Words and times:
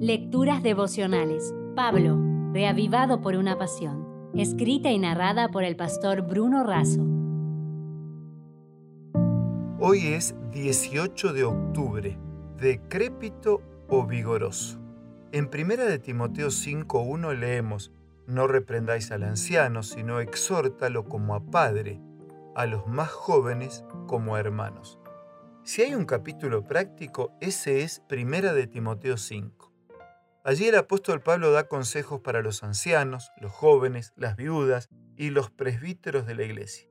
Lecturas 0.00 0.62
devocionales. 0.62 1.54
Pablo, 1.74 2.18
reavivado 2.52 3.22
por 3.22 3.34
una 3.34 3.56
pasión. 3.56 4.30
Escrita 4.34 4.90
y 4.90 4.98
narrada 4.98 5.48
por 5.48 5.64
el 5.64 5.74
pastor 5.74 6.20
Bruno 6.20 6.64
Razo. 6.64 7.00
Hoy 9.80 10.08
es 10.08 10.34
18 10.52 11.32
de 11.32 11.44
octubre, 11.44 12.18
decrépito 12.58 13.62
o 13.88 14.04
vigoroso. 14.06 14.78
En 15.32 15.46
1 15.46 15.76
de 15.86 15.98
Timoteo 15.98 16.48
5.1 16.48 17.34
leemos, 17.34 17.90
no 18.26 18.46
reprendáis 18.46 19.10
al 19.12 19.22
anciano, 19.22 19.82
sino 19.82 20.20
exhórtalo 20.20 21.08
como 21.08 21.34
a 21.34 21.40
padre, 21.40 22.02
a 22.54 22.66
los 22.66 22.86
más 22.86 23.08
jóvenes 23.08 23.82
como 24.06 24.34
a 24.34 24.40
hermanos. 24.40 24.98
Si 25.62 25.80
hay 25.80 25.94
un 25.94 26.04
capítulo 26.04 26.64
práctico, 26.64 27.32
ese 27.40 27.80
es 27.80 28.02
1 28.10 28.52
de 28.52 28.66
Timoteo 28.66 29.16
5. 29.16 29.65
Allí 30.46 30.68
el 30.68 30.76
apóstol 30.76 31.22
Pablo 31.22 31.50
da 31.50 31.66
consejos 31.66 32.20
para 32.20 32.40
los 32.40 32.62
ancianos, 32.62 33.32
los 33.40 33.50
jóvenes, 33.50 34.12
las 34.14 34.36
viudas 34.36 34.88
y 35.16 35.30
los 35.30 35.50
presbíteros 35.50 36.24
de 36.24 36.36
la 36.36 36.44
iglesia. 36.44 36.88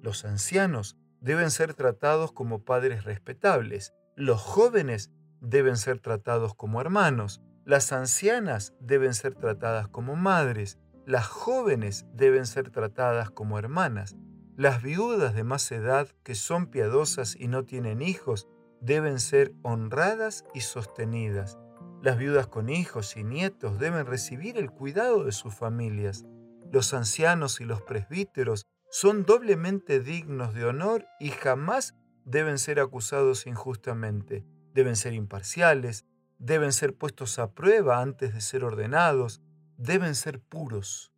Los 0.00 0.24
ancianos 0.24 0.96
deben 1.20 1.50
ser 1.50 1.74
tratados 1.74 2.32
como 2.32 2.64
padres 2.64 3.04
respetables, 3.04 3.92
los 4.14 4.40
jóvenes 4.40 5.10
deben 5.42 5.76
ser 5.76 6.00
tratados 6.00 6.54
como 6.54 6.80
hermanos, 6.80 7.42
las 7.66 7.92
ancianas 7.92 8.72
deben 8.80 9.12
ser 9.12 9.34
tratadas 9.34 9.88
como 9.88 10.16
madres, 10.16 10.78
las 11.04 11.26
jóvenes 11.26 12.06
deben 12.14 12.46
ser 12.46 12.70
tratadas 12.70 13.28
como 13.28 13.58
hermanas, 13.58 14.16
las 14.56 14.82
viudas 14.82 15.34
de 15.34 15.44
más 15.44 15.70
edad 15.70 16.08
que 16.22 16.34
son 16.34 16.68
piadosas 16.68 17.36
y 17.38 17.48
no 17.48 17.66
tienen 17.66 18.00
hijos 18.00 18.48
deben 18.80 19.20
ser 19.20 19.52
honradas 19.62 20.46
y 20.54 20.60
sostenidas. 20.62 21.58
Las 22.06 22.18
viudas 22.18 22.46
con 22.46 22.68
hijos 22.68 23.16
y 23.16 23.24
nietos 23.24 23.80
deben 23.80 24.06
recibir 24.06 24.58
el 24.58 24.70
cuidado 24.70 25.24
de 25.24 25.32
sus 25.32 25.52
familias. 25.52 26.24
Los 26.70 26.94
ancianos 26.94 27.60
y 27.60 27.64
los 27.64 27.82
presbíteros 27.82 28.64
son 28.92 29.24
doblemente 29.24 29.98
dignos 29.98 30.54
de 30.54 30.66
honor 30.66 31.04
y 31.18 31.30
jamás 31.30 31.96
deben 32.24 32.60
ser 32.60 32.78
acusados 32.78 33.48
injustamente. 33.48 34.46
Deben 34.72 34.94
ser 34.94 35.14
imparciales, 35.14 36.04
deben 36.38 36.72
ser 36.72 36.94
puestos 36.94 37.40
a 37.40 37.50
prueba 37.50 38.00
antes 38.00 38.32
de 38.32 38.40
ser 38.40 38.62
ordenados, 38.62 39.42
deben 39.76 40.14
ser 40.14 40.38
puros. 40.38 41.12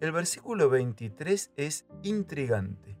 El 0.00 0.12
versículo 0.12 0.70
23 0.70 1.52
es 1.58 1.84
intrigante. 2.02 2.96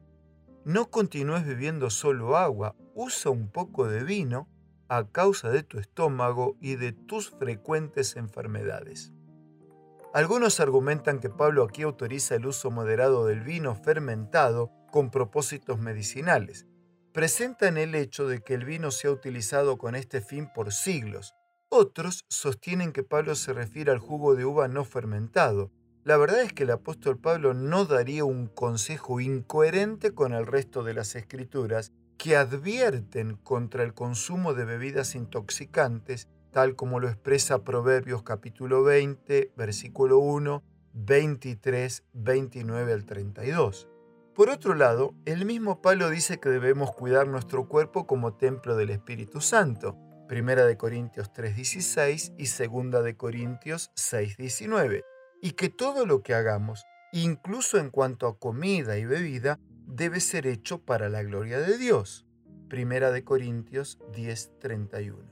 No 0.66 0.90
continúes 0.90 1.46
bebiendo 1.46 1.88
solo 1.88 2.36
agua, 2.36 2.76
usa 2.94 3.30
un 3.30 3.48
poco 3.48 3.88
de 3.88 4.04
vino 4.04 4.50
a 4.94 5.08
causa 5.10 5.48
de 5.48 5.62
tu 5.62 5.78
estómago 5.78 6.58
y 6.60 6.76
de 6.76 6.92
tus 6.92 7.30
frecuentes 7.30 8.16
enfermedades. 8.16 9.10
Algunos 10.12 10.60
argumentan 10.60 11.18
que 11.18 11.30
Pablo 11.30 11.64
aquí 11.64 11.80
autoriza 11.80 12.34
el 12.34 12.44
uso 12.44 12.70
moderado 12.70 13.24
del 13.24 13.40
vino 13.40 13.74
fermentado 13.74 14.70
con 14.90 15.10
propósitos 15.10 15.78
medicinales. 15.78 16.66
Presentan 17.14 17.78
el 17.78 17.94
hecho 17.94 18.28
de 18.28 18.42
que 18.42 18.52
el 18.52 18.66
vino 18.66 18.90
se 18.90 19.08
ha 19.08 19.12
utilizado 19.12 19.78
con 19.78 19.94
este 19.94 20.20
fin 20.20 20.50
por 20.54 20.74
siglos. 20.74 21.32
Otros 21.70 22.26
sostienen 22.28 22.92
que 22.92 23.02
Pablo 23.02 23.34
se 23.34 23.54
refiere 23.54 23.92
al 23.92 23.98
jugo 23.98 24.34
de 24.34 24.44
uva 24.44 24.68
no 24.68 24.84
fermentado, 24.84 25.70
la 26.04 26.16
verdad 26.16 26.42
es 26.42 26.52
que 26.52 26.64
el 26.64 26.70
apóstol 26.72 27.16
Pablo 27.16 27.54
no 27.54 27.84
daría 27.84 28.24
un 28.24 28.48
consejo 28.48 29.20
incoherente 29.20 30.12
con 30.12 30.34
el 30.34 30.46
resto 30.46 30.82
de 30.82 30.94
las 30.94 31.14
escrituras 31.14 31.92
que 32.18 32.36
advierten 32.36 33.36
contra 33.36 33.82
el 33.82 33.94
consumo 33.94 34.54
de 34.54 34.64
bebidas 34.64 35.14
intoxicantes, 35.14 36.28
tal 36.50 36.76
como 36.76 37.00
lo 37.00 37.08
expresa 37.08 37.64
Proverbios 37.64 38.22
capítulo 38.22 38.82
20, 38.82 39.52
versículo 39.56 40.18
1, 40.18 40.62
23, 40.94 42.04
29 42.12 42.92
al 42.92 43.04
32. 43.04 43.88
Por 44.34 44.48
otro 44.48 44.74
lado, 44.74 45.14
el 45.26 45.44
mismo 45.44 45.82
Pablo 45.82 46.08
dice 46.08 46.40
que 46.40 46.48
debemos 46.48 46.92
cuidar 46.92 47.26
nuestro 47.28 47.68
cuerpo 47.68 48.06
como 48.06 48.34
templo 48.34 48.76
del 48.76 48.90
Espíritu 48.90 49.40
Santo, 49.40 49.98
Primera 50.26 50.64
de 50.64 50.78
Corintios 50.78 51.30
3:16 51.34 52.32
y 52.38 52.46
Segunda 52.46 53.02
de 53.02 53.14
Corintios 53.14 53.90
6:19 53.94 55.02
y 55.42 55.52
que 55.52 55.68
todo 55.68 56.06
lo 56.06 56.22
que 56.22 56.32
hagamos, 56.32 56.86
incluso 57.12 57.76
en 57.76 57.90
cuanto 57.90 58.26
a 58.26 58.38
comida 58.38 58.96
y 58.96 59.04
bebida, 59.04 59.58
debe 59.94 60.20
ser 60.20 60.46
hecho 60.46 60.78
para 60.78 61.10
la 61.10 61.22
gloria 61.22 61.60
de 61.60 61.76
Dios. 61.76 62.26
Primera 62.68 63.10
de 63.10 63.24
Corintios 63.24 63.98
10:31. 64.14 65.26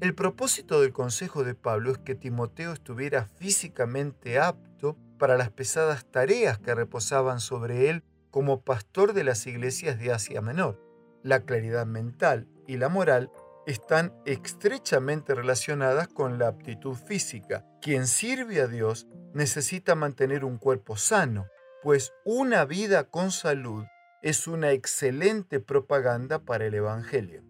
El 0.00 0.16
propósito 0.16 0.80
del 0.80 0.92
consejo 0.92 1.44
de 1.44 1.54
Pablo 1.54 1.92
es 1.92 1.98
que 1.98 2.16
Timoteo 2.16 2.72
estuviera 2.72 3.26
físicamente 3.26 4.40
apto 4.40 4.96
para 5.18 5.36
las 5.36 5.50
pesadas 5.50 6.04
tareas 6.10 6.58
que 6.58 6.74
reposaban 6.74 7.38
sobre 7.38 7.88
él 7.88 8.02
como 8.32 8.62
pastor 8.62 9.12
de 9.12 9.22
las 9.22 9.46
iglesias 9.46 10.00
de 10.00 10.10
Asia 10.10 10.40
Menor. 10.40 10.82
La 11.22 11.44
claridad 11.44 11.86
mental 11.86 12.48
y 12.66 12.78
la 12.78 12.88
moral 12.88 13.30
están 13.68 14.12
estrechamente 14.26 15.36
relacionadas 15.36 16.08
con 16.08 16.40
la 16.40 16.48
aptitud 16.48 16.96
física. 16.96 17.64
Quien 17.80 18.08
sirve 18.08 18.60
a 18.60 18.66
Dios 18.66 19.06
necesita 19.32 19.94
mantener 19.94 20.44
un 20.44 20.58
cuerpo 20.58 20.96
sano, 20.96 21.46
pues 21.84 22.12
una 22.24 22.64
vida 22.64 23.04
con 23.04 23.30
salud 23.30 23.84
es 24.22 24.46
una 24.46 24.70
excelente 24.70 25.58
propaganda 25.58 26.44
para 26.44 26.64
el 26.64 26.74
Evangelio. 26.74 27.42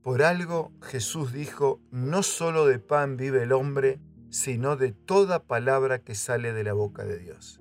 Por 0.00 0.22
algo 0.22 0.72
Jesús 0.80 1.32
dijo, 1.32 1.80
no 1.90 2.22
solo 2.22 2.66
de 2.66 2.78
pan 2.78 3.16
vive 3.16 3.42
el 3.42 3.52
hombre, 3.52 4.00
sino 4.30 4.76
de 4.76 4.92
toda 4.92 5.44
palabra 5.44 5.98
que 5.98 6.14
sale 6.14 6.52
de 6.52 6.62
la 6.62 6.72
boca 6.72 7.04
de 7.04 7.18
Dios. 7.18 7.60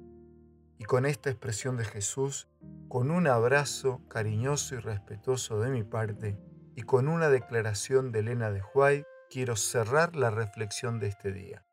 Y 0.77 0.83
con 0.83 1.07
esta 1.07 1.31
expresión 1.31 1.75
de 1.77 1.85
Jesús, 1.85 2.47
con 2.89 3.09
un 3.09 3.25
abrazo 3.25 4.01
cariñoso 4.07 4.75
y 4.75 4.79
respetuoso 4.79 5.59
de 5.59 5.71
mi 5.71 5.83
parte, 5.83 6.37
y 6.75 6.83
con 6.83 7.07
una 7.07 7.29
declaración 7.29 8.11
de 8.11 8.19
Elena 8.19 8.51
de 8.51 8.61
Huay, 8.61 9.03
quiero 9.31 9.55
cerrar 9.55 10.15
la 10.15 10.29
reflexión 10.29 10.99
de 10.99 11.07
este 11.07 11.31
día. 11.31 11.65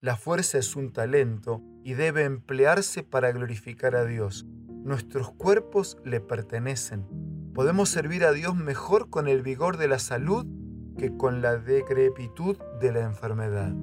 La 0.00 0.16
fuerza 0.16 0.58
es 0.58 0.76
un 0.76 0.92
talento 0.92 1.60
y 1.82 1.94
debe 1.94 2.22
emplearse 2.22 3.02
para 3.02 3.32
glorificar 3.32 3.96
a 3.96 4.04
Dios. 4.04 4.46
Nuestros 4.88 5.30
cuerpos 5.32 5.98
le 6.02 6.18
pertenecen. 6.18 7.04
Podemos 7.52 7.90
servir 7.90 8.24
a 8.24 8.32
Dios 8.32 8.56
mejor 8.56 9.10
con 9.10 9.28
el 9.28 9.42
vigor 9.42 9.76
de 9.76 9.86
la 9.86 9.98
salud 9.98 10.46
que 10.96 11.14
con 11.14 11.42
la 11.42 11.58
decrepitud 11.58 12.56
de 12.80 12.92
la 12.92 13.00
enfermedad. 13.00 13.74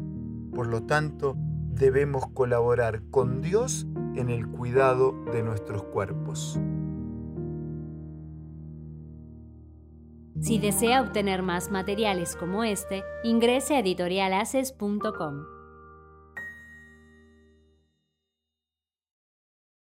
Por 0.56 0.66
lo 0.66 0.82
tanto, 0.82 1.36
debemos 1.38 2.26
colaborar 2.34 3.04
con 3.12 3.42
Dios 3.42 3.86
en 4.16 4.32
el 4.32 4.48
cuidado 4.48 5.14
de 5.32 5.44
nuestros 5.44 5.84
cuerpos. 5.84 6.60
Si 10.42 10.58
desea 10.58 11.04
obtener 11.04 11.44
más 11.44 11.70
materiales 11.70 12.36
como 12.36 12.64
este, 12.64 13.04
ingrese 13.24 13.76
a 13.76 13.80
editorialaces.com. 13.82 15.55